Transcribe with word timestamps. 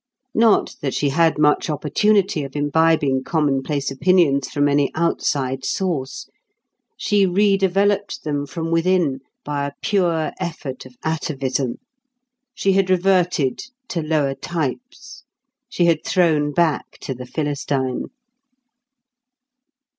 Not 0.33 0.77
that 0.81 0.95
she 0.95 1.09
had 1.09 1.37
much 1.37 1.69
opportunity 1.69 2.43
of 2.43 2.55
imbibing 2.55 3.23
commonplace 3.23 3.91
opinions 3.91 4.49
from 4.49 4.67
any 4.67 4.89
outside 4.95 5.63
source; 5.63 6.27
she 6.97 7.27
redeveloped 7.27 8.21
them 8.23 8.47
from 8.47 8.71
within 8.71 9.19
by 9.45 9.67
a 9.67 9.73
pure 9.83 10.31
effort 10.39 10.87
of 10.87 10.95
atavism. 11.05 11.75
She 12.55 12.73
had 12.73 12.89
reverted 12.89 13.61
to 13.89 14.01
lower 14.01 14.33
types. 14.33 15.23
She 15.69 15.85
had 15.85 16.03
thrown 16.03 16.51
back 16.51 16.97
to 17.01 17.13
the 17.13 17.27
Philistine. 17.27 18.05